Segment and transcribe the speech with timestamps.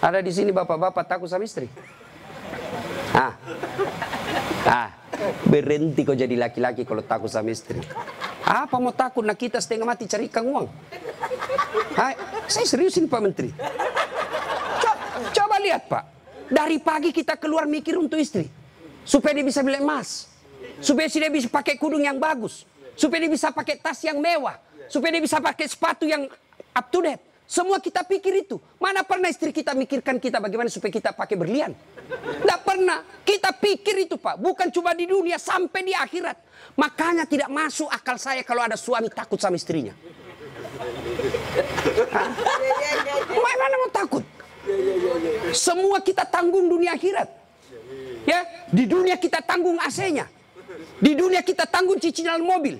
[0.00, 1.68] Ada di sini bapak-bapak takut sama istri?
[3.12, 3.36] Ah.
[4.64, 4.90] Ah.
[5.44, 7.76] Berhenti kau jadi laki-laki kalau takut sama istri.
[8.48, 10.66] Apa mau takut nak kita setengah mati cari ikan uang?
[11.92, 12.16] Hai,
[12.48, 13.52] saya serius ini Pak Menteri.
[14.80, 16.04] Coba, coba lihat Pak.
[16.48, 18.48] Dari pagi kita keluar mikir untuk istri.
[19.04, 20.32] Supaya dia bisa beli emas.
[20.80, 22.64] Supaya dia bisa pakai kudung yang bagus.
[22.96, 24.56] Supaya dia bisa pakai tas yang mewah.
[24.88, 26.24] Supaya dia bisa pakai sepatu yang
[26.72, 27.29] up to date.
[27.50, 28.62] Semua kita pikir itu.
[28.78, 31.74] Mana pernah istri kita mikirkan kita bagaimana supaya kita pakai berlian?
[31.74, 33.02] Tidak pernah.
[33.26, 34.38] Kita pikir itu Pak.
[34.38, 36.38] Bukan cuma di dunia, sampai di akhirat.
[36.78, 39.90] Makanya tidak masuk akal saya kalau ada suami takut sama istrinya.
[43.34, 44.22] Mana mau takut?
[45.50, 47.26] Semua kita tanggung dunia akhirat.
[48.30, 50.30] Ya, di dunia kita tanggung AC-nya.
[51.02, 52.78] Di dunia kita tanggung cicilan mobil.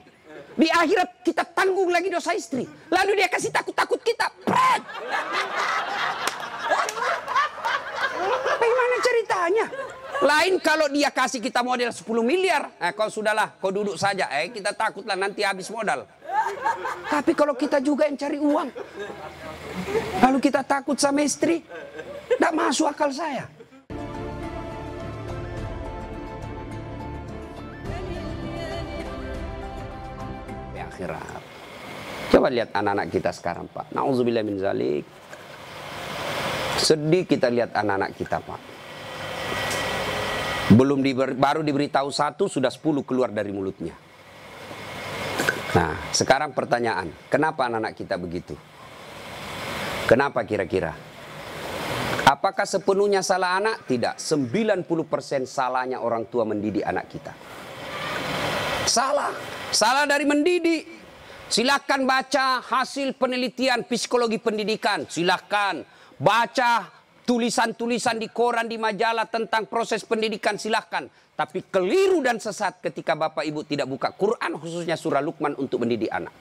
[0.56, 2.66] Di akhirat kita tanggung lagi dosa istri.
[2.90, 4.26] Lalu dia kasih takut-takut kita.
[4.42, 4.82] Pret.
[8.60, 9.66] Bagaimana ceritanya?
[10.20, 12.68] Lain kalau dia kasih kita modal 10 miliar.
[12.76, 14.28] Eh, kau sudahlah, kau duduk saja.
[14.36, 16.04] Eh, kita takutlah nanti habis modal.
[17.08, 18.68] Tapi kalau kita juga yang cari uang.
[20.20, 21.64] Lalu kita takut sama istri.
[22.28, 23.59] Tidak masuk akal saya.
[31.00, 31.42] Akhirat.
[32.30, 33.96] Coba lihat anak-anak kita sekarang Pak.
[33.96, 35.08] Nauzubillah min zalik.
[36.76, 38.60] Sedih kita lihat anak-anak kita Pak.
[40.76, 43.96] Belum diber, baru diberitahu satu sudah sepuluh keluar dari mulutnya.
[45.74, 47.10] Nah sekarang pertanyaan.
[47.32, 48.54] Kenapa anak-anak kita begitu?
[50.06, 50.94] Kenapa kira-kira?
[52.30, 53.90] Apakah sepenuhnya salah anak?
[53.90, 54.14] Tidak.
[54.22, 54.86] 90%
[55.50, 57.34] salahnya orang tua mendidik anak kita.
[58.86, 59.59] Salah.
[59.70, 60.98] Salah dari mendidik.
[61.50, 65.02] Silahkan baca hasil penelitian psikologi pendidikan.
[65.06, 65.82] Silahkan
[66.14, 66.86] baca
[67.26, 70.58] tulisan-tulisan di koran, di majalah tentang proses pendidikan.
[70.58, 71.06] Silahkan.
[71.34, 76.12] Tapi keliru dan sesat ketika Bapak Ibu tidak buka Quran khususnya surah Luqman untuk mendidik
[76.12, 76.34] anak.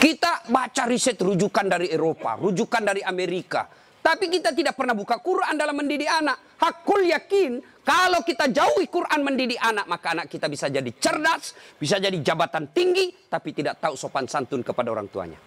[0.00, 3.68] Kita baca riset rujukan dari Eropa, rujukan dari Amerika.
[4.00, 6.56] Tapi kita tidak pernah buka Quran dalam mendidik anak.
[6.56, 12.00] Hakul yakin kalau kita jauhi Quran mendidik anak, maka anak kita bisa jadi cerdas, bisa
[12.00, 15.40] jadi jabatan tinggi, tapi tidak tahu sopan santun kepada orang tuanya.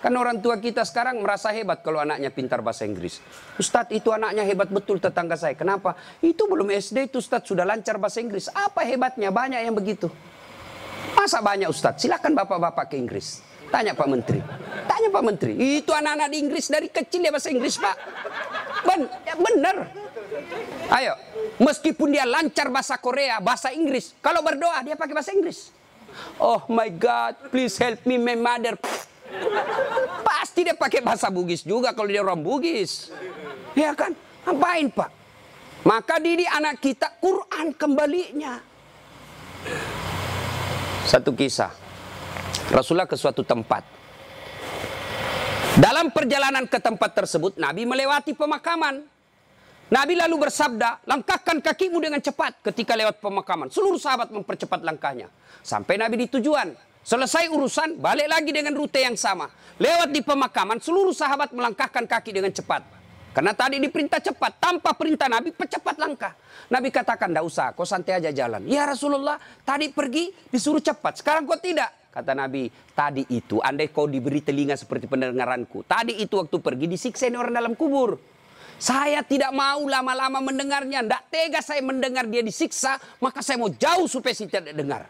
[0.00, 3.20] Kan orang tua kita sekarang merasa hebat kalau anaknya pintar bahasa Inggris.
[3.60, 5.52] Ustadz itu anaknya hebat betul tetangga saya.
[5.52, 5.92] Kenapa?
[6.24, 8.48] Itu belum SD itu Ustadz sudah lancar bahasa Inggris.
[8.48, 9.28] Apa hebatnya?
[9.28, 10.08] Banyak yang begitu.
[11.12, 12.00] Masa banyak Ustadz?
[12.00, 13.44] Silakan bapak-bapak ke Inggris.
[13.70, 14.40] Tanya Pak Menteri.
[14.90, 15.52] Tanya Pak Menteri.
[15.78, 17.96] Itu anak-anak di Inggris dari kecil dia bahasa Inggris Pak.
[18.82, 19.76] Ben, ya benar.
[20.90, 21.14] Ayo,
[21.62, 24.18] meskipun dia lancar bahasa Korea, bahasa Inggris.
[24.18, 25.70] Kalau berdoa dia pakai bahasa Inggris.
[26.42, 28.74] Oh my God, please help me my mother.
[30.26, 33.14] Pasti dia pakai bahasa Bugis juga kalau dia orang Bugis.
[33.78, 34.10] Ya kan?
[34.42, 35.10] Ngapain Pak?
[35.86, 38.58] Maka didik anak kita Quran kembalinya.
[41.06, 41.89] Satu kisah.
[42.70, 43.82] Rasulullah ke suatu tempat.
[45.74, 49.02] Dalam perjalanan ke tempat tersebut, Nabi melewati pemakaman.
[49.90, 53.66] Nabi lalu bersabda, langkahkan kakimu dengan cepat ketika lewat pemakaman.
[53.74, 55.26] Seluruh sahabat mempercepat langkahnya.
[55.66, 56.70] Sampai Nabi di tujuan.
[57.02, 59.50] Selesai urusan, balik lagi dengan rute yang sama.
[59.82, 62.86] Lewat di pemakaman, seluruh sahabat melangkahkan kaki dengan cepat.
[63.34, 66.38] Karena tadi diperintah cepat, tanpa perintah Nabi, percepat langkah.
[66.70, 68.62] Nabi katakan, tidak usah, kau santai aja jalan.
[68.70, 71.99] Ya Rasulullah, tadi pergi disuruh cepat, sekarang kau tidak.
[72.10, 75.86] Kata Nabi, tadi itu andai kau diberi telinga seperti pendengaranku.
[75.86, 78.18] Tadi itu waktu pergi disiksa orang dalam kubur.
[78.80, 81.06] Saya tidak mau lama-lama mendengarnya.
[81.06, 82.98] Tidak tega saya mendengar dia disiksa.
[83.22, 85.02] Maka saya mau jauh supaya saya tidak dengar.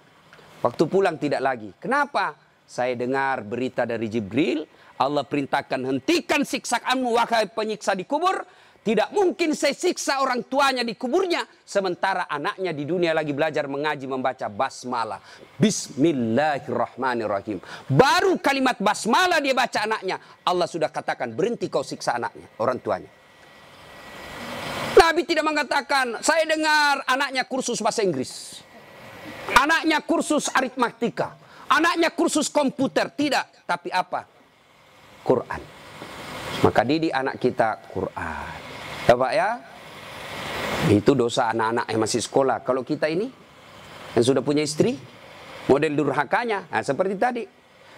[0.61, 1.71] Waktu pulang tidak lagi.
[1.81, 2.37] Kenapa?
[2.69, 4.69] Saya dengar berita dari Jibril.
[5.01, 8.45] Allah perintahkan hentikan siksaanmu wahai penyiksa di kubur.
[8.81, 11.45] Tidak mungkin saya siksa orang tuanya di kuburnya.
[11.69, 15.21] Sementara anaknya di dunia lagi belajar mengaji membaca basmalah.
[15.61, 17.61] Bismillahirrahmanirrahim.
[17.93, 20.17] Baru kalimat basmalah dia baca anaknya.
[20.49, 23.13] Allah sudah katakan berhenti kau siksa anaknya, orang tuanya.
[24.97, 28.65] Nabi tidak mengatakan, saya dengar anaknya kursus bahasa Inggris.
[29.61, 31.37] Anaknya kursus aritmatika.
[31.69, 33.13] Anaknya kursus komputer.
[33.13, 34.25] Tidak, tapi apa?
[35.21, 35.61] Quran.
[36.65, 38.70] Maka didik anak kita Quran.
[39.11, 39.49] Ya Pak ya.
[40.87, 42.63] Itu dosa anak-anak yang masih sekolah.
[42.63, 43.27] Kalau kita ini
[44.15, 44.95] yang sudah punya istri,
[45.67, 47.43] model durhakanya, nah, seperti tadi,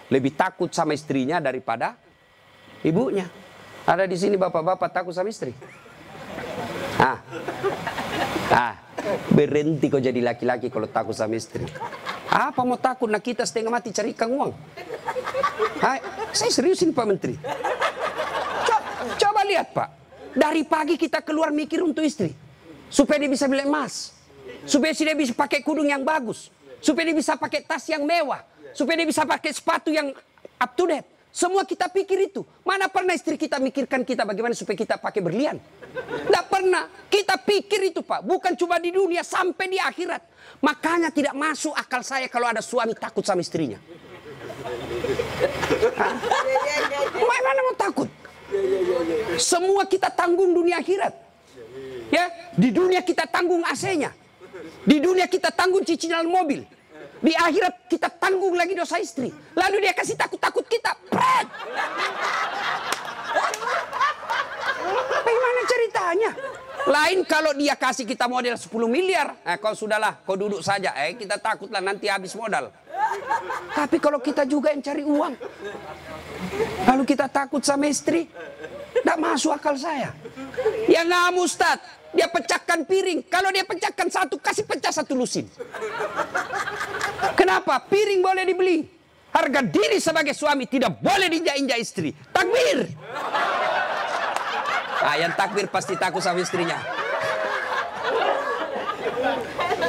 [0.09, 1.93] lebih takut sama istrinya daripada
[2.81, 3.29] ibunya.
[3.85, 5.53] Ada di sini bapak-bapak takut sama istri.
[6.97, 7.21] Ah,
[8.49, 8.73] ah,
[9.29, 11.61] berhenti kau jadi laki-laki kalau takut sama istri.
[12.33, 14.51] Apa mau takut nak kita setengah mati cari ikan uang?
[15.77, 16.01] Hai,
[16.33, 17.37] saya serius ini Pak Menteri.
[19.43, 20.02] lihat Pak,
[20.33, 22.33] dari pagi kita keluar mikir untuk istri.
[22.89, 24.13] Supaya dia bisa beli emas.
[24.65, 26.53] Supaya dia bisa pakai kudung yang bagus.
[26.83, 28.41] Supaya dia bisa pakai tas yang mewah.
[28.73, 30.13] Supaya dia bisa pakai sepatu yang
[30.61, 31.05] up to date.
[31.33, 32.45] Semua kita pikir itu.
[32.61, 35.57] Mana pernah istri kita mikirkan kita bagaimana supaya kita pakai berlian?
[35.57, 36.85] Tidak pernah.
[37.09, 38.21] Kita pikir itu Pak.
[38.21, 40.21] Bukan cuma di dunia, sampai di akhirat.
[40.61, 43.81] Makanya tidak masuk akal saya kalau ada suami takut sama istrinya.
[47.25, 48.22] Mana mau takut?
[49.39, 51.13] Semua kita tanggung dunia akhirat.
[52.13, 54.13] Ya, di dunia kita tanggung AC-nya.
[54.85, 56.61] Di dunia kita tanggung cicilan mobil.
[57.23, 59.31] Di akhirat kita tanggung lagi dosa istri.
[59.55, 60.91] Lalu dia kasih takut-takut kita.
[61.07, 61.47] Pret!
[65.23, 66.31] Bagaimana ceritanya?
[66.83, 69.39] Lain kalau dia kasih kita model 10 miliar.
[69.47, 70.91] Eh, kau sudahlah, kau duduk saja.
[70.99, 72.75] Eh, kita takutlah nanti habis modal.
[73.71, 75.33] Tapi kalau kita juga yang cari uang.
[76.91, 78.27] Lalu kita takut sama istri.
[78.99, 80.11] Tidak masuk akal saya.
[80.91, 82.02] Ya nggak Ustaz.
[82.13, 83.25] Dia pecahkan piring.
[83.25, 85.49] Kalau dia pecahkan satu, kasih pecah satu lusin.
[87.33, 87.81] Kenapa?
[87.89, 88.77] Piring boleh dibeli.
[89.33, 92.13] Harga diri sebagai suami tidak boleh diinjak-injak istri.
[92.29, 92.85] Takbir.
[95.03, 96.77] Ah, yang takbir pasti takut sama istrinya.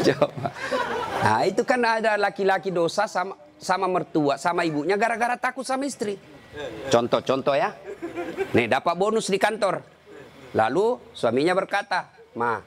[0.00, 0.48] Coba.
[1.20, 6.16] Nah, itu kan ada laki-laki dosa sama sama mertua, sama ibunya gara-gara takut sama istri.
[6.88, 7.72] Contoh-contoh ya.
[8.56, 9.80] Nih, dapat bonus di kantor.
[10.54, 12.58] Lalu suaminya berkata, "Ma,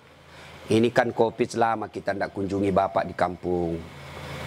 [0.67, 3.79] ini kan Covid lama kita tidak kunjungi bapak di kampung.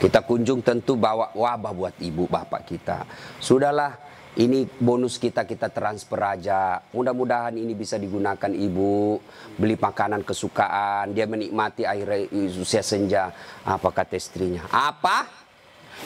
[0.00, 3.04] Kita kunjung tentu bawa wabah buat ibu bapak kita.
[3.36, 4.00] Sudahlah,
[4.40, 6.80] ini bonus kita kita transfer aja.
[6.96, 9.20] Mudah-mudahan ini bisa digunakan ibu
[9.60, 11.12] beli makanan kesukaan.
[11.12, 13.28] Dia menikmati air usia senja.
[13.60, 14.64] Apa kata istrinya?
[14.72, 15.28] Apa?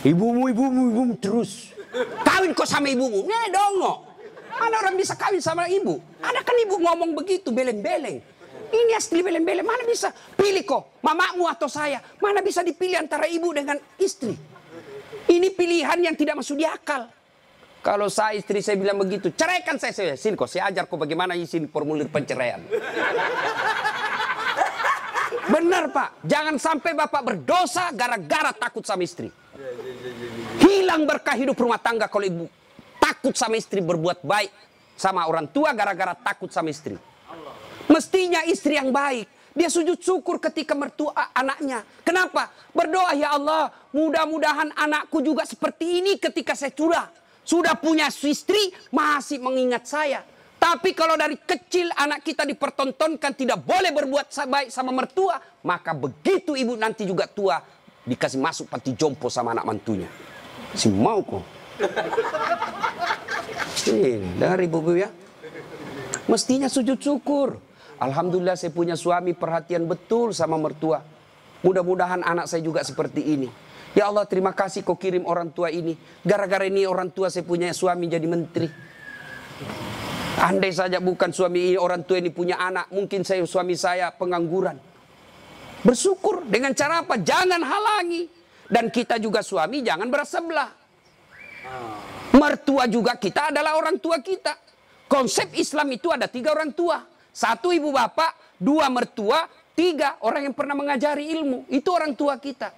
[0.02, 1.70] Ibumu, ibumu, ibumu terus.
[2.26, 3.22] Kawin kok sama ibumu?
[3.22, 4.10] Nih dongo.
[4.58, 6.02] Mana orang bisa kawin sama ibu?
[6.18, 8.22] Ada kan ibu ngomong begitu, beleng-beleng.
[8.74, 9.62] Ini asli beleng-beleng.
[9.62, 12.02] Mana bisa pilih kok, mamamu atau saya?
[12.18, 14.34] Mana bisa dipilih antara ibu dengan istri?
[15.30, 17.06] Ini pilihan yang tidak masuk di akal.
[17.84, 19.92] Kalau saya istri saya bilang begitu, ceraikan saya.
[19.92, 20.16] saya.
[20.16, 22.64] Sini kok, saya ajar kok bagaimana isi formulir penceraian.
[25.44, 29.28] Benar pak, jangan sampai bapak berdosa gara-gara takut sama istri.
[30.64, 32.48] Hilang berkah hidup rumah tangga kalau ibu
[32.96, 34.48] takut sama istri berbuat baik
[34.96, 36.96] sama orang tua gara-gara takut sama istri.
[37.88, 39.28] Mestinya istri yang baik.
[39.54, 41.86] Dia sujud syukur ketika mertua anaknya.
[42.02, 42.50] Kenapa?
[42.74, 47.06] Berdoa ya Allah, mudah-mudahan anakku juga seperti ini ketika saya curah.
[47.46, 50.26] Sudah punya istri, masih mengingat saya.
[50.58, 56.56] Tapi kalau dari kecil anak kita dipertontonkan tidak boleh berbuat baik sama mertua, maka begitu
[56.56, 57.60] ibu nanti juga tua
[58.02, 60.08] dikasih masuk panti jompo sama anak mantunya.
[60.72, 61.44] Si mau kok.
[63.92, 65.12] Ini dari ibu ya.
[66.32, 67.60] Mestinya sujud syukur.
[68.02, 71.02] Alhamdulillah saya punya suami perhatian betul sama mertua.
[71.64, 73.48] Mudah-mudahan anak saya juga seperti ini.
[73.94, 75.94] Ya Allah terima kasih kau kirim orang tua ini.
[76.26, 78.66] Gara-gara ini orang tua saya punya suami jadi menteri.
[80.42, 82.90] Andai saja bukan suami ini orang tua ini punya anak.
[82.90, 84.74] Mungkin saya suami saya pengangguran.
[85.86, 87.22] Bersyukur dengan cara apa?
[87.22, 88.26] Jangan halangi.
[88.66, 90.70] Dan kita juga suami jangan bersebelah.
[92.34, 94.58] Mertua juga kita adalah orang tua kita.
[95.06, 97.13] Konsep Islam itu ada tiga orang tua.
[97.34, 101.66] Satu ibu bapak, dua mertua, tiga orang yang pernah mengajari ilmu.
[101.66, 102.70] Itu orang tua kita.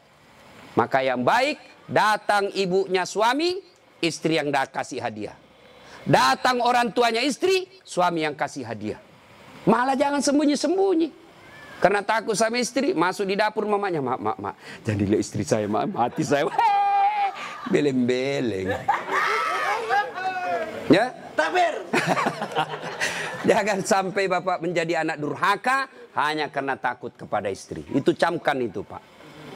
[0.72, 3.60] Maka yang baik, datang ibunya suami,
[4.00, 5.36] istri yang dah kasih hadiah.
[6.08, 9.00] Datang orang tuanya istri, suami yang kasih hadiah.
[9.68, 11.28] Malah jangan sembunyi-sembunyi.
[11.76, 14.54] Karena takut sama istri, masuk di dapur mamanya, mak, mak, mak.
[14.88, 16.48] Jangan dilihat istri saya, mak, mati saya.
[17.72, 18.72] Beleng-beleng.
[20.86, 21.10] Ya?
[21.34, 21.82] Takbir.
[23.50, 25.86] Jangan sampai bapak menjadi anak durhaka
[26.18, 27.86] hanya karena takut kepada istri.
[27.94, 29.14] Itu camkan itu pak.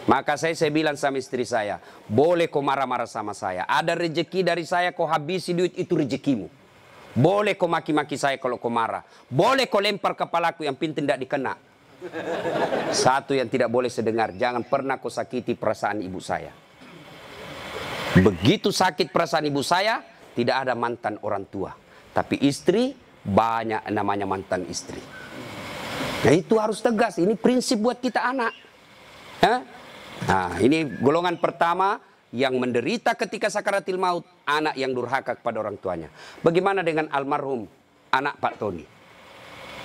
[0.08, 1.76] Maka saya saya bilang sama istri saya,
[2.08, 3.68] boleh kau marah-marah sama saya.
[3.68, 6.48] Ada rezeki dari saya kau habisi duit itu rezekimu.
[7.14, 9.04] Boleh kau maki-maki saya kalau kau marah.
[9.28, 11.54] Boleh kau lempar kepalaku yang pintu tidak dikena.
[13.04, 16.54] Satu yang tidak boleh sedengar, jangan pernah kau sakiti perasaan ibu saya.
[18.16, 20.00] Begitu sakit perasaan ibu saya,
[20.32, 21.70] tidak ada mantan orang tua.
[22.10, 25.00] Tapi istri banyak namanya mantan istri.
[26.20, 27.16] Nah itu harus tegas.
[27.16, 28.52] Ini prinsip buat kita anak.
[29.40, 29.64] Ya?
[30.28, 32.00] Nah ini golongan pertama
[32.30, 36.08] yang menderita ketika sakaratil maut anak yang durhaka kepada orang tuanya.
[36.44, 37.66] Bagaimana dengan almarhum
[38.12, 38.84] anak Pak Tony?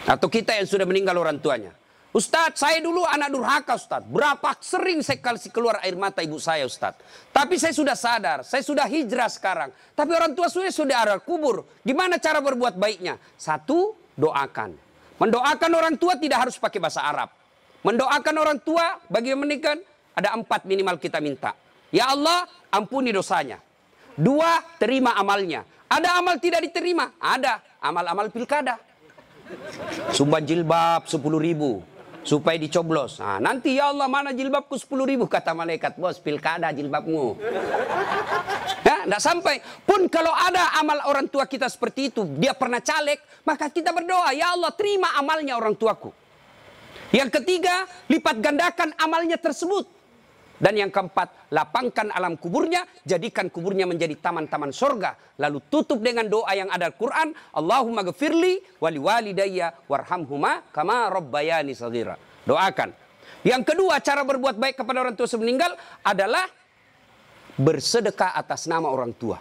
[0.06, 1.74] Atau kita yang sudah meninggal orang tuanya?
[2.16, 4.08] Ustadz, saya dulu anak durhaka Ustadz.
[4.08, 7.04] Berapa sering saya kasih keluar air mata ibu saya Ustadz.
[7.36, 9.76] Tapi saya sudah sadar, saya sudah hijrah sekarang.
[9.92, 11.68] Tapi orang tua saya sudah ada kubur.
[11.84, 13.20] Gimana cara berbuat baiknya?
[13.36, 14.80] Satu, doakan.
[15.20, 17.36] Mendoakan orang tua tidak harus pakai bahasa Arab.
[17.84, 19.76] Mendoakan orang tua bagi yang menikah
[20.16, 21.52] ada empat minimal kita minta.
[21.92, 23.60] Ya Allah ampuni dosanya.
[24.16, 25.68] Dua terima amalnya.
[25.92, 27.12] Ada amal tidak diterima?
[27.20, 27.60] Ada.
[27.84, 28.80] Amal-amal pilkada.
[30.16, 31.95] Sumbang jilbab 10 ribu
[32.26, 33.22] supaya dicoblos.
[33.22, 37.26] Nah, nanti ya Allah mana jilbabku 10 ribu kata malaikat bos pilkada jilbabmu.
[38.86, 39.56] Ya, tidak sampai.
[39.82, 44.30] Pun kalau ada amal orang tua kita seperti itu, dia pernah caleg, maka kita berdoa,
[44.30, 46.14] ya Allah terima amalnya orang tuaku.
[47.10, 49.90] Yang ketiga, lipat gandakan amalnya tersebut.
[50.56, 55.20] Dan yang keempat, lapangkan alam kuburnya, jadikan kuburnya menjadi taman-taman sorga.
[55.36, 62.16] Lalu tutup dengan doa yang ada Al-Quran, Allahumma gafirli wali walidayya warhamhuma kama rabbayani sagira.
[62.48, 62.96] Doakan.
[63.44, 66.48] Yang kedua, cara berbuat baik kepada orang tua semeninggal adalah
[67.60, 69.38] bersedekah atas nama orang tua.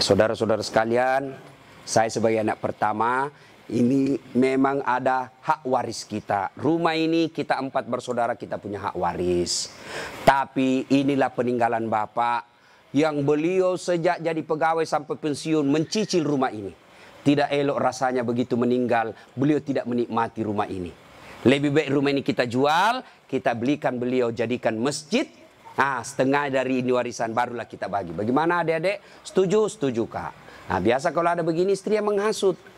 [0.00, 1.36] Saudara-saudara sekalian,
[1.84, 3.28] saya sebagai anak pertama
[3.70, 6.50] ini memang ada hak waris kita.
[6.58, 9.70] Rumah ini kita empat bersaudara kita punya hak waris.
[10.26, 12.50] Tapi inilah peninggalan Bapak
[12.90, 16.74] yang beliau sejak jadi pegawai sampai pensiun mencicil rumah ini.
[17.20, 20.90] Tidak elok rasanya begitu meninggal, beliau tidak menikmati rumah ini.
[21.46, 25.28] Lebih baik rumah ini kita jual, kita belikan beliau jadikan masjid.
[25.78, 28.12] Nah, setengah dari ini warisan barulah kita bagi.
[28.12, 29.00] Bagaimana adik-adik?
[29.24, 29.70] Setuju?
[29.70, 30.32] Setuju kak.
[30.68, 32.69] Nah, biasa kalau ada begini istri yang menghasut.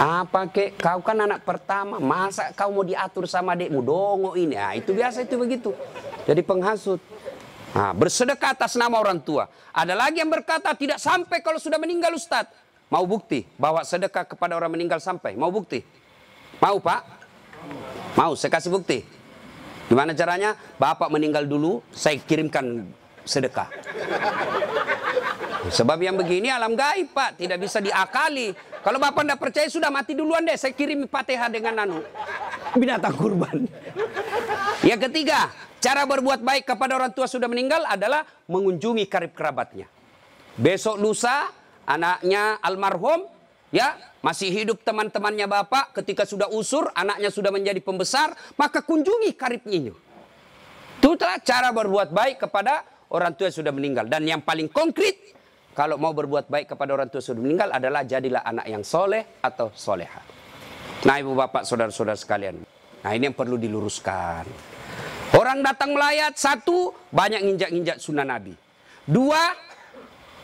[0.00, 0.80] Apa kek?
[0.80, 2.00] Kau kan anak pertama.
[2.00, 3.84] Masa kau mau diatur sama adikmu?
[3.84, 4.56] Dongo ini.
[4.56, 5.70] Nah, itu biasa itu begitu.
[6.24, 7.00] Jadi penghasut.
[7.72, 9.48] Nah, bersedekah atas nama orang tua.
[9.72, 12.48] Ada lagi yang berkata tidak sampai kalau sudah meninggal Ustaz.
[12.92, 15.32] Mau bukti bahwa sedekah kepada orang meninggal sampai?
[15.32, 15.80] Mau bukti?
[16.60, 17.00] Mau Pak?
[18.12, 19.00] Mau saya kasih bukti.
[19.88, 20.52] Gimana caranya?
[20.76, 22.84] Bapak meninggal dulu, saya kirimkan
[23.24, 23.72] sedekah.
[25.70, 28.50] Sebab yang begini alam gaib Pak, tidak bisa diakali.
[28.82, 30.58] Kalau Bapak tidak percaya sudah mati duluan deh.
[30.58, 32.02] Saya kirim Fatihah dengan anu
[32.74, 33.68] binatang kurban.
[34.82, 39.86] Yang ketiga, cara berbuat baik kepada orang tua sudah meninggal adalah mengunjungi karib kerabatnya.
[40.58, 41.48] Besok lusa
[41.86, 43.24] anaknya almarhum
[43.70, 49.94] ya masih hidup teman-temannya bapak ketika sudah usur anaknya sudah menjadi pembesar maka kunjungi karibnya.
[51.02, 55.41] Itulah cara berbuat baik kepada orang tua yang sudah meninggal dan yang paling konkret
[55.72, 59.72] kalau mau berbuat baik kepada orang tua sudah meninggal adalah jadilah anak yang soleh atau
[59.72, 60.20] soleha.
[61.08, 62.60] Nah ibu bapak saudara-saudara sekalian.
[63.00, 64.44] Nah ini yang perlu diluruskan.
[65.32, 66.36] Orang datang melayat.
[66.36, 68.52] Satu, banyak nginjak-nginjak sunnah Nabi.
[69.08, 69.48] Dua,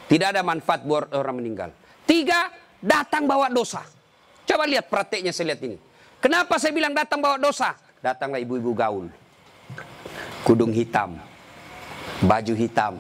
[0.09, 1.71] tidak ada manfaat buat orang meninggal.
[2.09, 2.49] Tiga,
[2.81, 3.85] datang bawa dosa.
[4.49, 5.77] Coba lihat prakteknya saya lihat ini.
[6.25, 7.77] Kenapa saya bilang datang bawa dosa?
[8.01, 9.13] Datanglah ibu-ibu gaul.
[10.41, 11.21] Kudung hitam.
[12.25, 12.97] Baju hitam.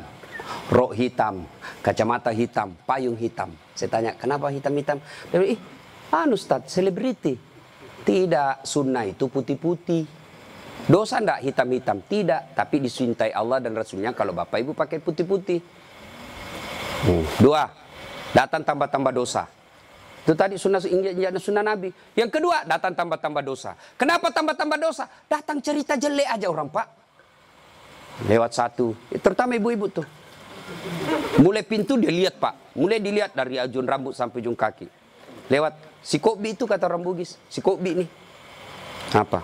[0.69, 3.55] Rok hitam kacamata hitam, payung hitam.
[3.75, 4.99] Saya tanya, kenapa hitam-hitam?
[5.31, 5.61] Dia bilang, ih,
[6.11, 7.39] anu Ustaz, selebriti.
[8.03, 10.09] Tidak, sunnah itu putih-putih.
[10.89, 12.01] Dosa enggak hitam-hitam?
[12.01, 15.61] Tidak, tapi disintai Allah dan Rasulnya kalau Bapak Ibu pakai putih-putih.
[17.05, 17.25] Hmm.
[17.37, 17.69] Dua,
[18.33, 19.45] datang tambah-tambah dosa.
[20.25, 20.81] Itu tadi sunnah
[21.41, 21.93] sunnah Nabi.
[22.17, 23.77] Yang kedua, datang tambah-tambah dosa.
[23.97, 25.05] Kenapa tambah-tambah dosa?
[25.29, 26.87] Datang cerita jelek aja orang, Pak.
[28.27, 30.18] Lewat satu, terutama ibu-ibu tuh.
[31.39, 32.75] Mulai pintu dia lihat pak.
[32.75, 34.87] Mulai dilihat dari ujung rambut sampai ujung kaki.
[35.49, 37.41] Lewat si kobi itu kata orang Bugis.
[37.49, 38.09] Si kobi nih.
[39.17, 39.41] Apa?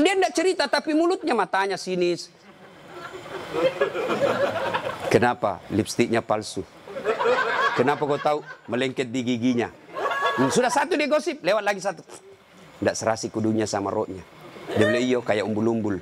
[0.00, 2.32] Dia tidak cerita tapi mulutnya matanya sinis.
[5.12, 6.64] Kenapa lipstiknya palsu?
[7.76, 8.38] Kenapa kau tahu
[8.68, 9.68] melengket di giginya?
[10.40, 12.00] Hmm, sudah satu dia gosip, lewat lagi satu.
[12.80, 14.24] Tidak serasi kudunya sama roknya.
[14.72, 16.00] Dia bilang iyo kayak umbul-umbul.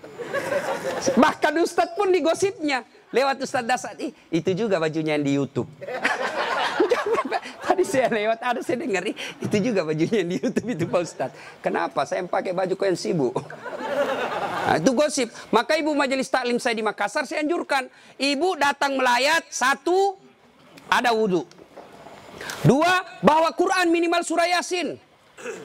[1.19, 2.87] Bahkan Ustadz pun digosipnya.
[3.11, 5.67] Lewat Ustadz Dasar, ih, itu juga bajunya yang di Youtube.
[7.67, 11.00] Tadi saya lewat, ada saya dengar, ih, itu juga bajunya yang di Youtube itu Pak
[11.02, 11.37] Ustadz.
[11.59, 12.07] Kenapa?
[12.07, 13.35] Saya pakai baju yang sibuk.
[14.71, 15.29] Nah, itu gosip.
[15.50, 17.90] Maka ibu majelis taklim saya di Makassar, saya anjurkan.
[18.14, 20.14] Ibu datang melayat, satu,
[20.87, 21.43] ada wudhu.
[22.62, 24.95] Dua, bawa Quran minimal surah Yasin.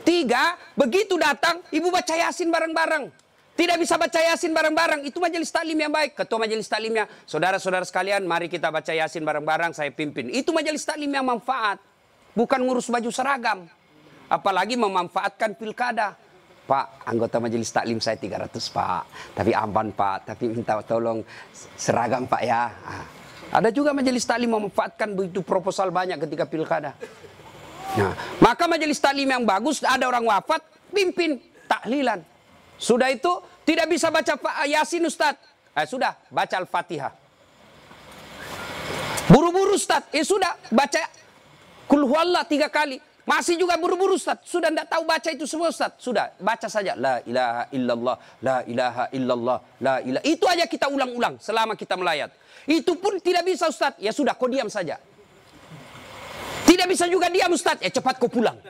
[0.02, 3.25] Tiga, begitu datang, ibu baca Yasin bareng-bareng.
[3.56, 5.08] Tidak bisa baca Yasin bareng-bareng.
[5.08, 6.20] Itu majelis taklim yang baik.
[6.20, 10.28] Ketua majelis taklimnya, saudara-saudara sekalian, mari kita baca Yasin bareng-bareng, saya pimpin.
[10.28, 11.80] Itu majelis taklim yang manfaat.
[12.36, 13.64] Bukan ngurus baju seragam.
[14.28, 16.20] Apalagi memanfaatkan pilkada.
[16.68, 19.04] Pak, anggota majelis taklim saya 300 Pak.
[19.40, 21.24] Tapi amban Pak, tapi minta tolong
[21.80, 22.68] seragam Pak ya.
[22.84, 23.06] Ah.
[23.56, 26.92] Ada juga majelis taklim memanfaatkan begitu proposal banyak ketika pilkada.
[27.96, 28.12] Nah,
[28.44, 30.60] maka majelis taklim yang bagus, ada orang wafat,
[30.92, 31.40] pimpin
[31.72, 32.35] tahlilan.
[32.76, 33.32] Sudah itu
[33.64, 34.36] tidak bisa baca
[34.68, 35.36] Yasin Ustaz.
[35.76, 37.12] Eh, sudah baca Al-Fatihah.
[39.26, 40.06] Buru-buru Ustaz.
[40.14, 41.02] Eh sudah baca
[41.90, 43.02] Kul Kul huwallah tiga kali.
[43.26, 44.46] Masih juga buru-buru Ustaz.
[44.46, 45.98] Sudah tidak tahu baca itu semua Ustaz.
[45.98, 46.94] Sudah baca saja.
[46.94, 48.16] La ilaha illallah.
[48.46, 49.58] La ilaha illallah.
[49.82, 50.24] La ilaha.
[50.24, 52.30] Itu aja kita ulang-ulang selama kita melayat.
[52.70, 53.98] Itu pun tidak bisa Ustaz.
[53.98, 55.02] Ya sudah kau diam saja.
[56.70, 57.82] Tidak bisa juga diam Ustaz.
[57.82, 58.62] Ya cepat kau pulang.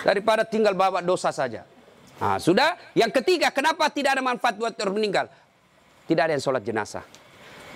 [0.00, 1.68] Daripada tinggal bawa dosa saja.
[2.16, 2.80] Nah, sudah.
[2.96, 5.26] Yang ketiga, kenapa tidak ada manfaat buat orang meninggal?
[6.08, 7.04] Tidak ada yang sholat jenazah.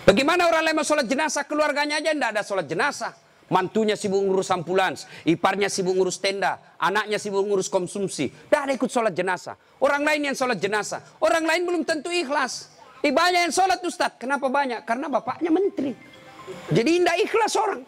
[0.06, 1.44] Bagaimana orang lain mau sholat jenazah?
[1.44, 3.12] Keluarganya aja tidak ada sholat jenazah.
[3.50, 8.30] Mantunya sibuk ngurus ambulans, iparnya sibuk ngurus tenda, anaknya sibuk ngurus konsumsi.
[8.30, 9.58] Tidak ada ikut sholat jenazah.
[9.82, 11.02] Orang lain yang sholat jenazah.
[11.18, 12.70] Orang lain belum tentu ikhlas.
[13.02, 14.14] Eh, banyak yang sholat Ustaz.
[14.22, 14.86] Kenapa banyak?
[14.86, 15.90] Karena bapaknya menteri.
[16.70, 17.82] Jadi tidak ikhlas orang.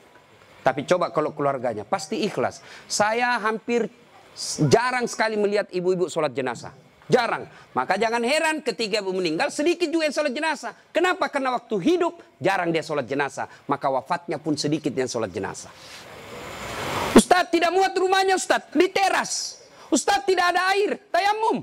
[0.67, 2.59] Tapi coba kalau keluarganya, pasti ikhlas.
[2.91, 3.87] Saya hampir
[4.69, 6.73] jarang sekali melihat ibu-ibu sholat jenazah.
[7.11, 7.45] Jarang.
[7.77, 10.73] Maka jangan heran ketika ibu meninggal sedikit juga yang sholat jenazah.
[10.95, 11.29] Kenapa?
[11.29, 13.51] Karena waktu hidup jarang dia sholat jenazah.
[13.69, 15.69] Maka wafatnya pun sedikit yang sholat jenazah.
[17.13, 18.73] Ustadz tidak muat rumahnya Ustadz.
[18.73, 19.61] Di teras.
[19.93, 20.97] Ustadz tidak ada air.
[21.13, 21.61] Tayamum.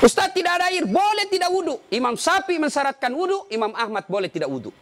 [0.00, 0.88] Ustadz tidak ada air.
[0.88, 1.76] Boleh tidak wudhu.
[1.92, 3.44] Imam Sapi mensyaratkan wudhu.
[3.52, 4.72] Imam Ahmad boleh tidak wudhu.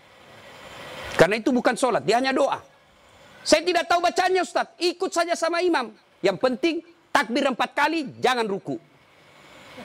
[1.19, 2.05] Karena itu bukan sholat.
[2.07, 2.76] Dia hanya doa.
[3.47, 4.75] Saya tidak tahu bacanya Ustadz.
[4.83, 5.95] Ikut saja sama imam.
[6.19, 6.75] Yang penting
[7.15, 8.75] takbir empat kali, jangan ruku.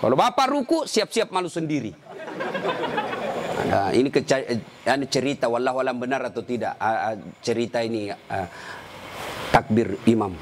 [0.01, 1.93] Kalau bapak ruku, siap-siap malu sendiri.
[3.69, 6.73] Nah, ini ini cerita, wallah walam benar atau tidak.
[7.45, 8.09] cerita ini
[9.53, 10.33] takbir imam.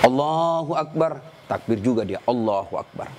[0.00, 1.20] Allahu Akbar.
[1.44, 2.24] Takbir juga dia.
[2.24, 3.12] Allahu Akbar.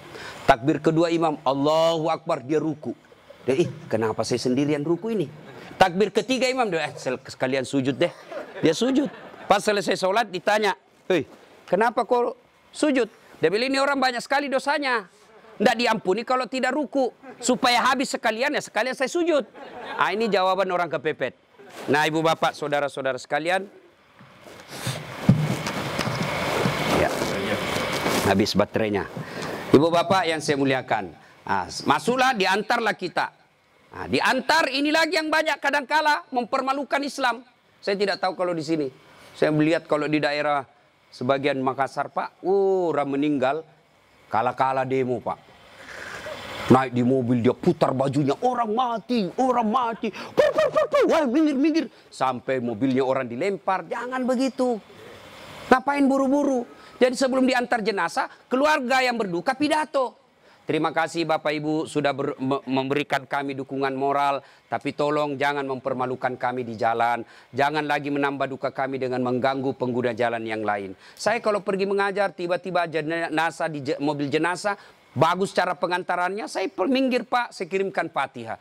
[0.50, 1.38] Takbir kedua imam.
[1.45, 2.41] Allahu Akbar.
[2.41, 2.97] Dia ruku.
[3.45, 5.29] Dia, ih kenapa saya sendirian ruku ini?
[5.75, 6.67] Takbir ketiga imam.
[6.72, 6.94] Dia, eh,
[7.27, 8.12] sekalian sujud deh.
[8.63, 9.12] Dia sujud.
[9.46, 10.74] Pas selesai sholat ditanya.
[11.05, 11.27] Hei,
[11.70, 12.34] kenapa kau
[12.74, 13.05] sujud.
[13.38, 15.05] Dia bilang ini orang banyak sekali dosanya.
[15.55, 17.12] Tidak diampuni kalau tidak ruku.
[17.39, 19.44] Supaya habis sekalian ya sekalian saya sujud.
[20.00, 21.36] Ah ini jawaban orang kepepet.
[21.91, 23.67] Nah ibu bapak saudara-saudara sekalian.
[27.00, 27.12] Ya.
[28.25, 29.05] Habis baterainya.
[29.75, 31.11] Ibu bapak yang saya muliakan.
[31.46, 33.29] Nah, masuklah diantarlah kita.
[33.96, 37.48] Nah, diantar ini lagi yang banyak kadangkala mempermalukan Islam.
[37.79, 38.92] Saya tidak tahu kalau di sini.
[39.31, 40.68] Saya melihat kalau di daerah
[41.16, 43.64] Sebagian Makassar Pak, uh, orang meninggal
[44.27, 45.40] kala-kala demo Pak.
[46.75, 50.12] Naik di mobil dia putar bajunya, orang mati, orang mati.
[50.12, 51.03] Pur, pur, pur, pur.
[51.16, 51.86] Wah, minggir, minggir.
[52.12, 54.75] Sampai mobilnya orang dilempar, jangan begitu.
[55.72, 56.68] Ngapain buru-buru?
[57.00, 60.25] Jadi sebelum diantar jenazah, keluarga yang berduka pidato.
[60.66, 62.34] Terima kasih Bapak Ibu sudah ber,
[62.66, 67.22] memberikan kami dukungan moral, tapi tolong jangan mempermalukan kami di jalan.
[67.54, 70.98] Jangan lagi menambah duka kami dengan mengganggu pengguna jalan yang lain.
[71.14, 74.74] Saya kalau pergi mengajar tiba-tiba jenazah di mobil jenazah,
[75.14, 78.58] bagus cara pengantarannya, saya minggir Pak, saya kirimkan Fatihah.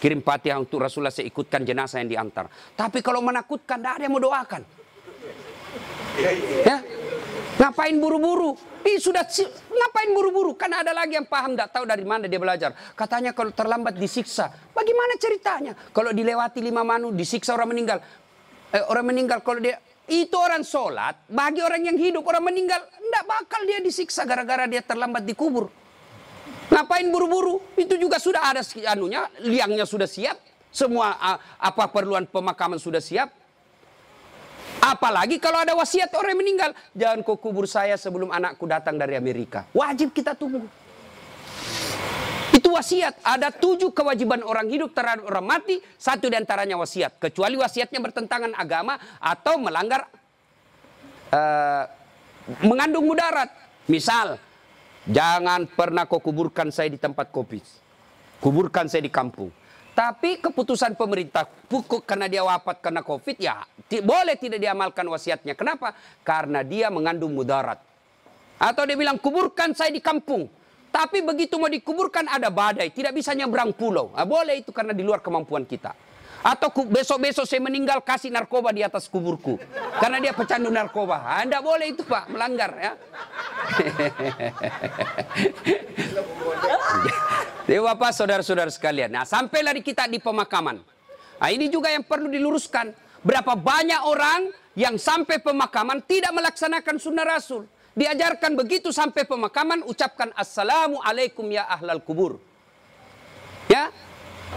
[0.00, 2.48] Kirim Fatihah untuk Rasulullah saya ikutkan jenazah yang diantar.
[2.72, 4.62] Tapi kalau menakutkan, tidak ada yang mau doakan.
[6.64, 6.76] Ya,
[7.60, 8.56] Ngapain buru-buru?
[8.82, 9.22] Ih sudah
[9.70, 10.56] ngapain buru-buru?
[10.56, 12.72] Kan ada lagi yang paham tidak tahu dari mana dia belajar.
[12.96, 14.50] Katanya kalau terlambat disiksa.
[14.72, 15.72] Bagaimana ceritanya?
[15.92, 17.98] Kalau dilewati lima manu disiksa orang meninggal.
[18.72, 19.76] Eh, orang meninggal kalau dia
[20.08, 24.82] itu orang sholat bagi orang yang hidup orang meninggal tidak bakal dia disiksa gara-gara dia
[24.82, 25.68] terlambat dikubur.
[26.72, 27.60] Ngapain buru-buru?
[27.76, 30.40] Itu juga sudah ada anunya, liangnya sudah siap,
[30.72, 31.20] semua
[31.60, 33.41] apa perluan pemakaman sudah siap.
[34.82, 36.70] Apalagi kalau ada wasiat orang yang meninggal.
[36.90, 39.62] Jangan kau kubur saya sebelum anakku datang dari Amerika.
[39.70, 40.66] Wajib kita tunggu.
[42.50, 43.22] Itu wasiat.
[43.22, 45.78] Ada tujuh kewajiban orang hidup terhadap orang mati.
[45.94, 47.14] Satu di antaranya wasiat.
[47.22, 50.10] Kecuali wasiatnya bertentangan agama atau melanggar
[51.30, 51.86] uh,
[52.66, 53.54] mengandung mudarat.
[53.86, 54.34] Misal,
[55.06, 57.62] jangan pernah kau kuburkan saya di tempat kopi.
[58.42, 59.61] Kuburkan saya di kampung.
[59.92, 63.60] Tapi keputusan pemerintah pukul karena dia wafat karena COVID ya
[64.00, 65.52] boleh tidak diamalkan wasiatnya.
[65.52, 65.92] Kenapa?
[66.24, 67.76] Karena dia mengandung mudarat.
[68.56, 70.48] Atau dia bilang kuburkan saya di kampung.
[70.92, 74.12] Tapi begitu mau dikuburkan ada badai, tidak bisa nyebrang pulau.
[74.12, 75.96] Nah, boleh itu karena di luar kemampuan kita.
[76.42, 79.62] Atau besok-besok saya meninggal kasih narkoba di atas kuburku.
[80.02, 81.38] Karena dia pecandu narkoba.
[81.38, 82.98] Anda ah, boleh itu Pak, melanggar ya.
[87.70, 89.14] Jadi Bapak saudara-saudara sekalian.
[89.14, 90.82] Nah sampailah kita di pemakaman.
[91.38, 92.90] Nah ini juga yang perlu diluruskan.
[93.22, 97.70] Berapa banyak orang yang sampai pemakaman tidak melaksanakan sunnah Rasul.
[97.94, 102.42] Diajarkan begitu sampai pemakaman ucapkan Assalamualaikum ya ahlal kubur.
[103.70, 103.94] Ya,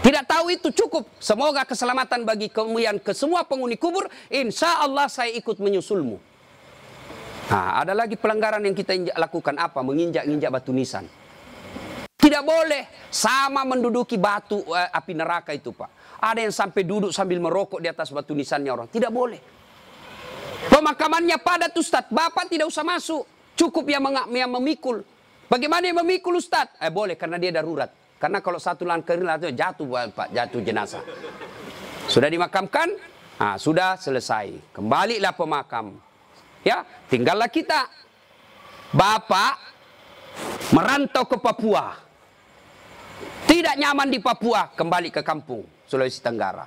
[0.04, 1.08] tidak tahu itu cukup.
[1.16, 4.08] Semoga keselamatan bagi kemuliaan ke semua penghuni kubur.
[4.28, 6.16] Insya Allah saya ikut menyusulmu.
[7.46, 9.78] Nah, ada lagi pelanggaran yang kita lakukan apa?
[9.80, 11.06] Menginjak-injak batu nisan.
[12.18, 16.18] Tidak boleh sama menduduki batu uh, api neraka itu Pak.
[16.18, 18.88] Ada yang sampai duduk sambil merokok di atas batu nisannya orang.
[18.90, 19.38] Tidak boleh.
[20.66, 22.10] Pemakamannya padat Ustaz.
[22.10, 23.22] Bapak tidak usah masuk.
[23.54, 24.02] Cukup yang,
[24.34, 25.06] yang memikul.
[25.46, 26.74] Bagaimana yang memikul Ustaz?
[26.82, 28.05] Eh boleh karena dia darurat.
[28.16, 29.14] Karena kalau satu langkah
[29.52, 31.04] jatuh Pak, jatuh jenazah.
[32.08, 32.88] Sudah dimakamkan?
[33.36, 34.72] Nah, sudah selesai.
[34.72, 36.00] Kembalilah pemakam.
[36.64, 37.86] Ya, tinggallah kita.
[38.96, 39.60] Bapak
[40.72, 41.94] merantau ke Papua.
[43.46, 46.66] Tidak nyaman di Papua, kembali ke kampung Sulawesi Tenggara.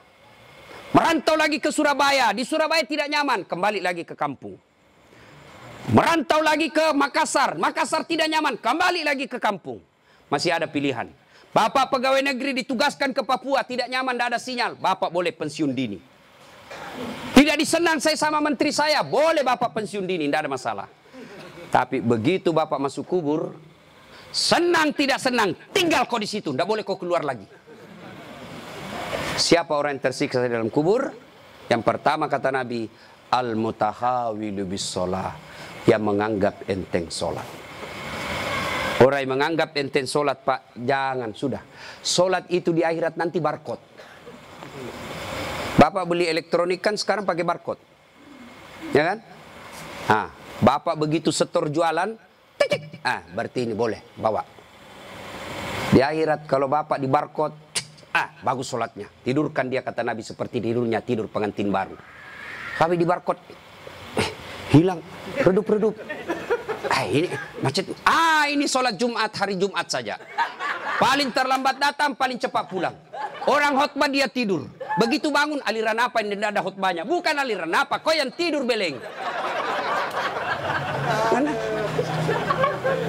[0.90, 4.58] Merantau lagi ke Surabaya, di Surabaya tidak nyaman, kembali lagi ke kampung.
[5.94, 9.78] Merantau lagi ke Makassar, Makassar tidak nyaman, kembali lagi ke kampung.
[10.34, 11.10] Masih ada pilihan.
[11.50, 14.72] Bapak pegawai negeri ditugaskan ke Papua, tidak nyaman, tidak ada sinyal.
[14.78, 15.98] Bapak boleh pensiun dini.
[17.34, 20.88] Tidak disenang saya sama menteri saya, boleh Bapak pensiun dini, tidak ada masalah.
[21.74, 23.58] Tapi begitu Bapak masuk kubur,
[24.30, 27.46] senang tidak senang, tinggal kau di situ, tidak boleh kau keluar lagi.
[29.40, 31.10] Siapa orang yang tersiksa di dalam kubur?
[31.66, 32.86] Yang pertama kata Nabi,
[33.34, 34.86] al-mutahawilu bis
[35.90, 37.69] yang menganggap enteng solat.
[39.00, 41.64] Orang yang menganggap enteng solat pak, jangan sudah.
[42.04, 43.80] Solat itu di akhirat nanti barcode.
[45.80, 47.80] Bapak beli elektronik kan sekarang pakai barcode.
[48.92, 49.18] Ya kan?
[50.12, 50.28] Nah,
[50.60, 52.20] Bapak begitu setor jualan,
[52.60, 53.00] titik.
[53.00, 54.44] Ah, berarti ini boleh bawa.
[55.96, 57.56] Di akhirat kalau Bapak di barcode,
[58.12, 59.08] ah, bagus solatnya.
[59.24, 61.96] Tidurkan dia kata Nabi seperti tidurnya tidur pengantin baru.
[62.76, 63.40] Tapi di barcode,
[64.20, 64.30] eh,
[64.76, 65.00] hilang,
[65.40, 65.96] redup-redup.
[66.92, 67.32] Ah, ini
[67.64, 67.88] macet.
[68.04, 70.18] Ah, ini solat Jumat hari Jumat saja.
[71.00, 72.96] Paling terlambat datang, paling cepat pulang.
[73.48, 74.68] Orang khotbah dia tidur.
[75.00, 77.04] Begitu bangun aliran apa yang tidak ada khutbahnya?
[77.08, 79.00] Bukan aliran apa, kau yang tidur beleng.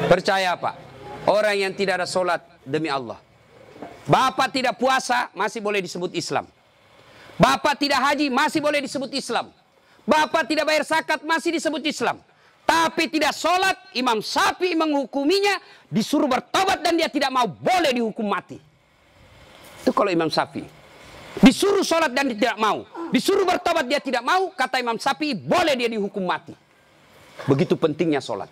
[0.07, 0.79] Percaya apa?
[1.27, 3.19] Orang yang tidak ada solat demi Allah.
[4.07, 6.47] Bapak tidak puasa masih boleh disebut Islam.
[7.41, 9.51] Bapak tidak haji masih boleh disebut Islam.
[10.07, 12.19] Bapak tidak bayar zakat masih disebut Islam.
[12.71, 15.59] Tapi tidak sholat, Imam Sapi menghukuminya,
[15.91, 18.63] disuruh bertobat dan dia tidak mau, boleh dihukum mati.
[19.83, 20.63] Itu kalau Imam Sapi.
[21.43, 22.87] Disuruh sholat dan dia tidak mau.
[23.11, 24.55] Disuruh bertobat dia tidak mau.
[24.55, 26.55] Kata Imam Sapi boleh dia dihukum mati.
[27.51, 28.47] Begitu pentingnya sholat.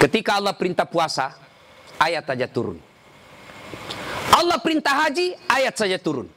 [0.00, 1.36] Ketika Allah perintah puasa,
[2.00, 2.80] ayat saja turun.
[4.32, 6.32] Allah perintah haji, ayat saja turun.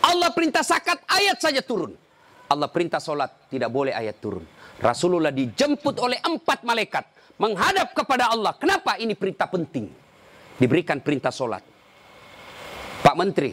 [0.00, 2.05] Allah perintah sakat, ayat saja turun.
[2.46, 4.46] Allah perintah sholat, tidak boleh ayat turun.
[4.78, 7.04] Rasulullah dijemput oleh empat malaikat.
[7.36, 8.56] Menghadap kepada Allah.
[8.56, 9.92] Kenapa ini perintah penting?
[10.56, 11.60] Diberikan perintah sholat.
[13.04, 13.52] Pak Menteri,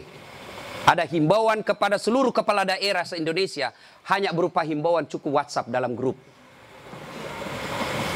[0.88, 3.76] ada himbauan kepada seluruh kepala daerah se-Indonesia
[4.08, 6.16] hanya berupa himbauan cukup WhatsApp dalam grup.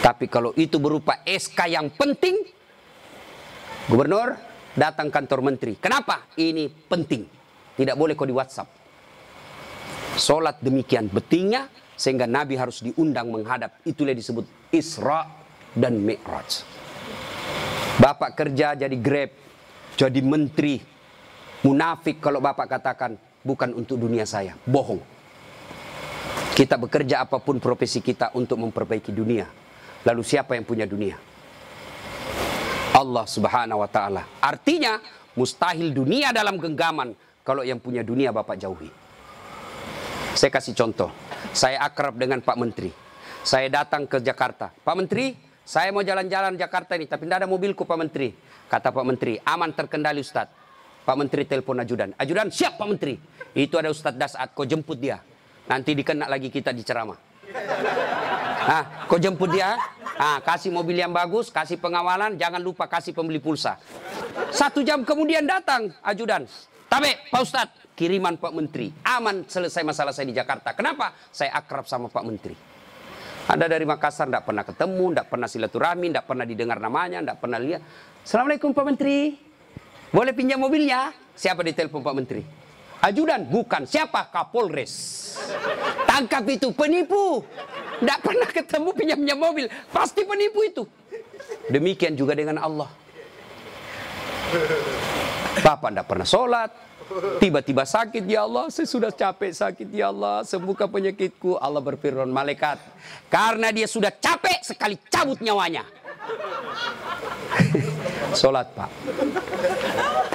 [0.01, 2.49] Tapi kalau itu berupa SK yang penting,
[3.88, 4.37] Gubernur
[4.77, 5.81] datang kantor menteri.
[5.81, 6.29] Kenapa?
[6.37, 7.25] Ini penting.
[7.73, 8.78] Tidak boleh kau di WhatsApp.
[10.18, 13.78] Solat demikian pentingnya sehingga Nabi harus diundang menghadap.
[13.87, 15.31] Itulah disebut Isra
[15.78, 16.66] dan Mi'raj.
[18.02, 19.31] Bapak kerja jadi Grab,
[19.98, 20.83] jadi menteri,
[21.59, 24.54] Munafik kalau Bapak katakan bukan untuk dunia saya.
[24.62, 25.02] Bohong.
[26.54, 29.46] Kita bekerja apa pun profesi kita untuk memperbaiki dunia.
[30.07, 31.18] Lalu siapa yang punya dunia?
[32.94, 34.22] Allah subhanahu wa ta'ala.
[34.42, 34.98] Artinya
[35.35, 38.90] mustahil dunia dalam genggaman kalau yang punya dunia Bapak jauhi.
[40.38, 41.11] Saya kasih contoh.
[41.51, 42.94] Saya akrab dengan Pak Menteri.
[43.42, 44.70] Saya datang ke Jakarta.
[44.70, 45.35] Pak Menteri,
[45.66, 48.31] saya mau jalan-jalan Jakarta ini, tapi tidak ada mobilku Pak Menteri.
[48.70, 50.55] Kata Pak Menteri, aman terkendali Ustadz.
[51.03, 52.14] Pak Menteri telepon ajudan.
[52.14, 53.18] Ajudan siap Pak Menteri.
[53.51, 55.18] Itu ada Ustadz Dasat, kau jemput dia.
[55.66, 57.18] Nanti dikena lagi kita di ceramah.
[58.68, 59.74] Nah, kau jemput dia.
[60.22, 63.74] Nah, kasih mobil yang bagus, kasih pengawalan, jangan lupa kasih pembeli pulsa.
[64.55, 66.46] Satu jam kemudian datang ajudan.
[66.87, 68.94] Tapi Pak Ustadz, kiriman Pak Menteri.
[69.02, 70.70] Aman selesai masalah saya di Jakarta.
[70.78, 71.11] Kenapa?
[71.34, 72.54] Saya akrab sama Pak Menteri.
[73.50, 77.58] Anda dari Makassar tidak pernah ketemu, tidak pernah silaturahmi, tidak pernah didengar namanya, tidak pernah
[77.58, 77.82] lihat.
[78.22, 79.34] Assalamualaikum Pak Menteri.
[80.14, 81.11] Boleh pinjam mobilnya?
[81.34, 82.42] Siapa ditelepon Pak Menteri?
[83.02, 83.46] Ajudan?
[83.50, 83.82] Bukan.
[83.88, 84.30] Siapa?
[84.30, 84.92] Kapolres.
[86.06, 86.70] Tangkap itu.
[86.74, 87.42] Penipu.
[87.98, 89.66] Tidak pernah ketemu pinjam-pinjam mobil.
[89.90, 90.82] Pasti penipu itu.
[91.70, 92.90] Demikian juga dengan Allah.
[95.62, 96.70] Bapak tidak pernah sholat.
[97.40, 98.68] Tiba-tiba sakit ya Allah.
[98.68, 100.44] Saya sudah capek sakit ya Allah.
[100.44, 101.57] Sembuhkan penyakitku.
[101.57, 102.77] Allah berfirman malaikat.
[103.33, 105.88] Karena dia sudah capek sekali cabut nyawanya.
[108.40, 108.90] Sholat Pak.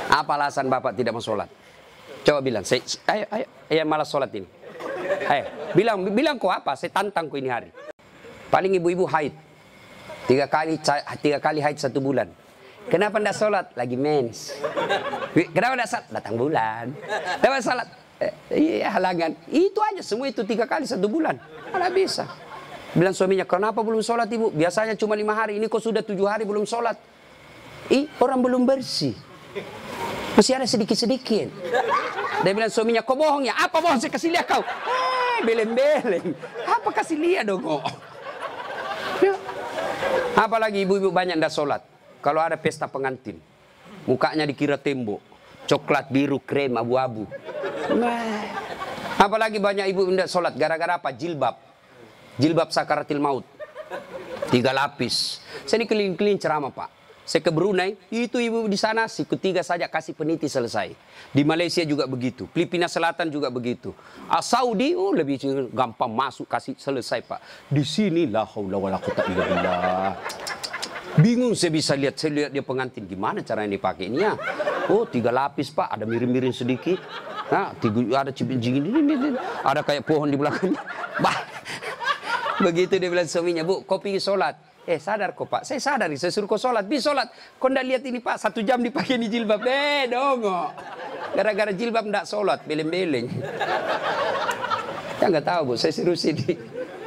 [0.10, 1.50] Apa alasan Bapak tidak mau sholat?
[2.24, 2.80] Coba bilang, saya,
[3.12, 4.48] ayo, ayo, ayo malas sholat ini.
[5.28, 5.44] Ayo,
[5.76, 6.78] bilang, bilang kok apa?
[6.80, 7.70] Saya tantang kok ini hari.
[8.48, 9.34] Paling ibu-ibu haid.
[10.24, 10.80] Tiga kali,
[11.20, 12.32] tiga kali haid satu bulan.
[12.92, 13.66] Kenapa tidak sholat?
[13.76, 14.56] Lagi mens.
[15.56, 16.06] Kenapa tidak sholat?
[16.12, 16.86] Datang bulan.
[17.40, 17.88] Kenapa sholat?
[18.54, 19.36] iya halangan.
[19.50, 21.36] Itu aja semua itu tiga kali satu bulan.
[21.74, 22.30] Mana bisa.
[22.94, 24.54] Bilang suaminya, kenapa belum sholat ibu?
[24.54, 26.94] Biasanya cuma lima hari, ini kok sudah tujuh hari belum sholat.
[27.90, 29.18] Ih, orang belum bersih.
[30.38, 31.50] Masih ada sedikit-sedikit.
[32.46, 33.58] Dia bilang suaminya, kok bohong ya?
[33.58, 33.98] Apa bohong?
[33.98, 34.62] Saya kasih lihat kau.
[34.62, 36.38] Eh, beleng-beleng.
[36.70, 37.82] Apa kasih lihat dong kok?
[39.26, 39.34] Ya.
[40.38, 41.82] Apalagi ibu-ibu banyak ndak sholat.
[42.24, 43.36] Kalau ada pesta pengantin.
[44.08, 45.20] Mukanya dikira tembok.
[45.68, 47.28] Coklat, biru, krem, abu-abu.
[47.92, 48.48] Nah.
[49.20, 50.56] Apalagi banyak ibu ndak sholat.
[50.56, 51.12] Gara-gara apa?
[51.12, 51.60] Jilbab.
[52.40, 53.46] Jilbab sakaratil maut.
[54.48, 55.44] Tiga lapis.
[55.68, 56.90] Saya ini keliling-keliling ceramah pak.
[57.24, 60.92] Saya ke Brunei, itu ibu di sana siku tiga saja kasih peniti selesai.
[61.32, 63.96] Di Malaysia juga begitu, Filipina Selatan juga begitu.
[64.28, 65.40] Ah, Saudi oh lebih
[65.72, 67.40] gampang masuk kasih selesai pak.
[67.72, 70.12] Di sini lah haula wala quwata illa billah.
[71.14, 74.34] Bingung saya bisa lihat, saya lihat dia pengantin gimana cara yang dipakainya.
[74.90, 76.98] Oh tiga lapis pak, ada miring-miring sedikit.
[77.54, 80.74] Nah, tiga, ada cipin ini, ada kayak pohon di belakang.
[81.14, 81.46] Bah,
[82.58, 84.58] begitu dia bilang suaminya, bu, kopi sholat.
[84.90, 87.30] Eh sadar kok pak, saya sadar saya suruh kau sholat, bis sholat.
[87.62, 89.62] Kau ndak lihat ini pak, satu jam dipakai ini jilbab.
[89.62, 90.74] Eh dongo.
[91.38, 93.30] Gara-gara jilbab ndak sholat, beleng-beleng.
[95.22, 96.58] Ya nggak tahu bu, saya suruh sini.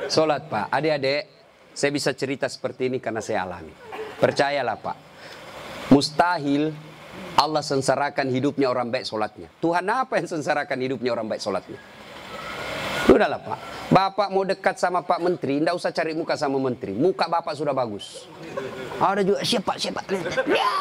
[0.09, 1.36] Sholat pak, adik-adik,
[1.77, 3.71] saya bisa cerita seperti ini karena saya alami.
[4.17, 4.97] Percayalah pak,
[5.93, 6.73] mustahil
[7.37, 9.53] Allah sengsarakan hidupnya orang baik sholatnya.
[9.61, 11.77] Tuhan apa yang sengsarakan hidupnya orang baik sholatnya?
[13.07, 13.59] Udahlah Pak.
[13.93, 16.91] Bapak mau dekat sama Pak Menteri, tidak usah cari muka sama Menteri.
[16.97, 18.27] Muka Bapak sudah bagus.
[18.99, 20.03] Ada juga siapa siapa.
[20.51, 20.73] Ya,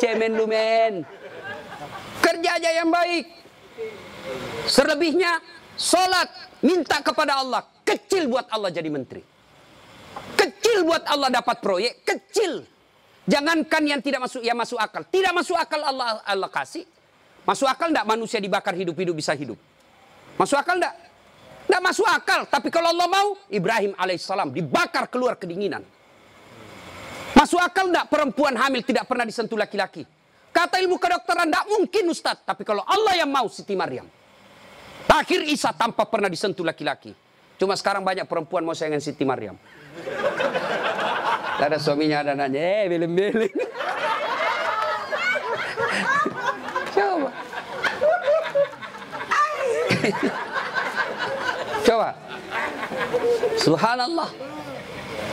[0.00, 1.04] cemen lu men.
[2.24, 3.26] Kerja aja yang baik.
[4.64, 5.42] Selebihnya
[5.76, 6.32] sholat
[6.64, 7.66] minta kepada Allah.
[7.84, 9.37] Kecil buat Allah jadi menteri.
[10.38, 12.06] Kecil buat Allah dapat proyek.
[12.06, 12.64] Kecil.
[13.28, 15.04] Jangankan yang tidak masuk, yang masuk akal.
[15.04, 16.88] Tidak masuk akal Allah Allah kasih.
[17.44, 19.56] Masuk akal tidak manusia dibakar hidup-hidup bisa hidup.
[20.40, 20.96] Masuk akal tidak?
[21.68, 22.48] Tidak masuk akal.
[22.48, 25.84] Tapi kalau Allah mau, Ibrahim alaihissalam dibakar keluar kedinginan.
[27.36, 30.08] Masuk akal tidak perempuan hamil tidak pernah disentuh laki-laki.
[30.48, 32.40] Kata ilmu kedokteran tidak mungkin Ustaz.
[32.42, 34.08] Tapi kalau Allah yang mau Siti Maryam.
[35.08, 37.12] Akhir Isa tanpa pernah disentuh laki-laki.
[37.58, 39.58] Cuma sekarang banyak perempuan mau sayangan Siti Maryam.
[41.58, 43.54] Ada suaminya ada nanya, eh beleng-beleng.
[46.94, 47.30] Coba.
[51.82, 52.08] Coba.
[53.58, 54.30] Subhanallah.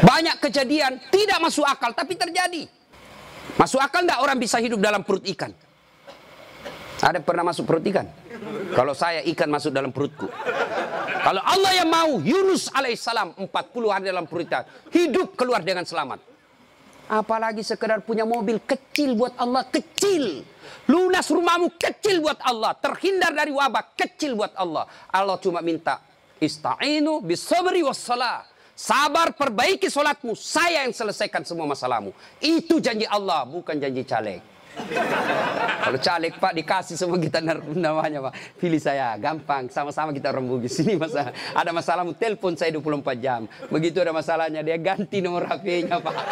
[0.03, 2.67] Banyak kejadian tidak masuk akal tapi terjadi.
[3.55, 5.53] Masuk akal enggak orang bisa hidup dalam perut ikan?
[6.99, 8.07] Ada pernah masuk perut ikan?
[8.75, 10.27] Kalau saya ikan masuk dalam perutku.
[11.25, 13.49] Kalau Allah yang mau Yunus alaihissalam 40
[13.89, 14.61] hari dalam perut ikan
[14.93, 16.21] hidup keluar dengan selamat.
[17.09, 20.45] Apalagi sekedar punya mobil kecil buat Allah kecil.
[20.85, 22.77] Lunas rumahmu kecil buat Allah.
[22.77, 24.85] Terhindar dari wabah kecil buat Allah.
[25.09, 25.97] Allah cuma minta
[26.37, 28.45] Ista'inu bisabri wassalah.
[28.77, 30.37] Sabar perbaiki solatmu.
[30.37, 32.13] Saya yang selesaikan semua masalahmu.
[32.37, 34.45] Itu janji Allah, bukan janji caleg.
[35.85, 38.33] Kalau caleg Pak dikasih semua kita namanya Pak.
[38.57, 39.69] Pilih saya, gampang.
[39.69, 40.81] Sama-sama kita orang Bugis.
[40.81, 41.33] Ini masalah.
[41.53, 43.45] Ada masalahmu, telepon saya 24 jam.
[43.69, 46.15] Begitu ada masalahnya, dia ganti nomor HP-nya Pak.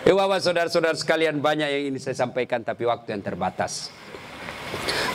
[0.00, 3.94] Ya Bapak, saudara-saudara sekalian banyak yang ini saya sampaikan tapi waktu yang terbatas.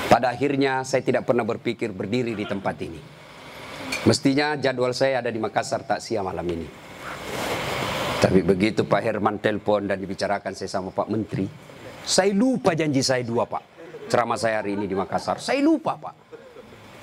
[0.08, 3.02] Pada akhirnya saya tidak pernah berpikir berdiri di tempat ini.
[4.06, 6.85] Mestinya jadwal saya ada di Makassar tak siang malam ini.
[8.26, 11.46] Tapi begitu Pak Herman telepon dan dibicarakan saya sama Pak Menteri,
[12.02, 13.62] saya lupa janji saya dua Pak.
[14.10, 16.16] Ceramah saya hari ini di Makassar, saya lupa Pak.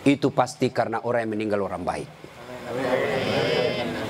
[0.03, 2.11] Itu pasti karena orang yang meninggal orang baik.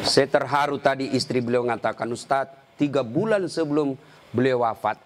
[0.09, 3.92] Saya terharu tadi istri beliau mengatakan, Ustadz, tiga bulan sebelum
[4.33, 4.96] beliau wafat,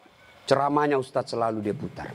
[0.46, 2.14] ceramahnya Ustadz selalu dia putar.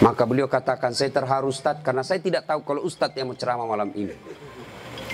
[0.00, 3.68] Maka beliau katakan, saya terharu Ustaz karena saya tidak tahu kalau Ustaz yang mau ceramah
[3.68, 4.16] malam ini.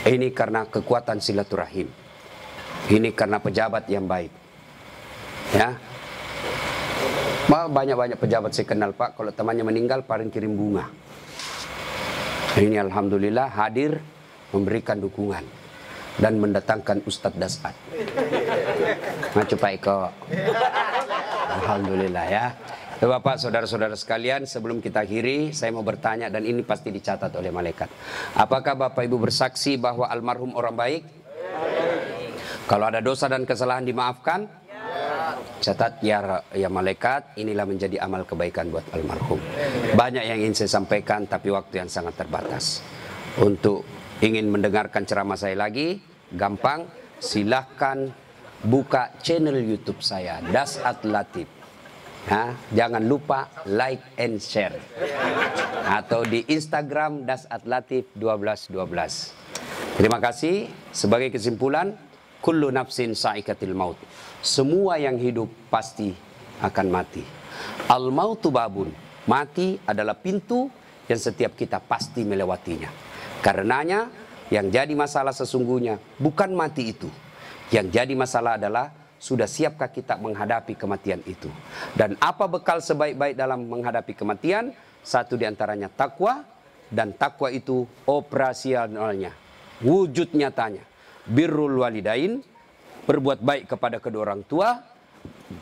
[0.07, 2.07] Ini karena kekuatan silaturahim.
[2.89, 4.33] Ini karena pejabat yang baik.
[5.53, 5.77] Ya.
[7.49, 10.89] Banyak-banyak pejabat saya kenal Pak, kalau temannya meninggal paling kirim bunga.
[12.57, 14.01] Ini Alhamdulillah hadir
[14.57, 15.45] memberikan dukungan
[16.17, 17.77] dan mendatangkan Ustadz Dasat.
[19.37, 20.09] Ngacu Pak Eko.
[21.61, 22.25] Alhamdulillah.
[22.29, 22.57] Ya
[22.99, 27.87] Bapak, saudara-saudara sekalian, sebelum kita akhiri, saya mau bertanya dan ini pasti dicatat oleh malaikat.
[28.35, 31.03] Apakah Bapak Ibu bersaksi bahwa almarhum orang baik?
[32.69, 34.45] Kalau ada dosa dan kesalahan dimaafkan?
[35.59, 39.41] Catat ya, ya malaikat, inilah menjadi amal kebaikan buat almarhum.
[39.97, 42.85] Banyak yang ingin saya sampaikan, tapi waktu yang sangat terbatas.
[43.41, 43.83] Untuk
[44.21, 45.99] ingin mendengarkan ceramah saya lagi,
[46.31, 46.87] gampang,
[47.19, 48.13] silahkan
[48.63, 51.59] buka channel YouTube saya, Das Latif
[52.29, 52.53] Ha?
[52.77, 54.77] Jangan lupa like and share.
[55.89, 59.33] Atau di Instagram Das Atlatif 1212.
[59.97, 60.69] Terima kasih.
[60.93, 61.97] Sebagai kesimpulan,
[62.41, 63.99] kullu nafsin sa'ikatil maut.
[64.41, 66.15] Semua yang hidup pasti
[66.63, 67.23] akan mati.
[67.91, 68.91] Al mautu babun.
[69.29, 70.73] Mati adalah pintu
[71.05, 72.89] yang setiap kita pasti melewatinya.
[73.45, 74.09] Karenanya
[74.49, 77.09] yang jadi masalah sesungguhnya bukan mati itu.
[77.69, 78.89] Yang jadi masalah adalah
[79.21, 81.53] sudah siapkah kita menghadapi kematian itu?
[81.93, 84.73] Dan apa bekal sebaik-baik dalam menghadapi kematian?
[85.05, 86.45] Satu di antaranya takwa,
[86.89, 89.37] dan takwa itu operasionalnya,
[89.85, 90.85] wujud nyatanya.
[91.29, 92.41] Birrul walidain,
[93.05, 94.81] berbuat baik kepada kedua orang tua,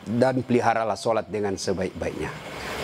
[0.07, 2.31] dan peliharalah solat dengan sebaik-baiknya.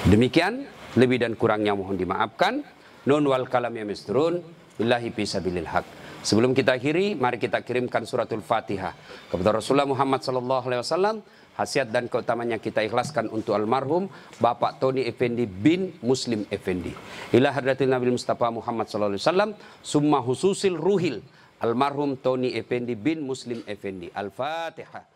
[0.08, 0.67] Demikian,
[1.00, 2.63] lebih dan kurangnya mohon dimaafkan.
[3.04, 4.39] Nun wal kalam ya misturun,
[4.80, 5.84] illahi pisabilil haq.
[6.24, 8.96] Sebelum kita akhiri, mari kita kirimkan suratul Fatihah
[9.28, 11.17] kepada Rasulullah Muhammad sallallahu alaihi wasallam.
[11.54, 14.10] Hasiat dan keutamanya kita ikhlaskan untuk almarhum
[14.41, 16.89] Bapak Tony Effendi bin Muslim Effendi.
[17.30, 19.52] Ila hadratil Nabi Mustafa Muhammad sallallahu alaihi wasallam,
[19.86, 21.22] summa hususil ruhil
[21.63, 24.12] almarhum Tony Effendi bin Muslim Effendi.
[24.12, 25.08] Al-Fatihah.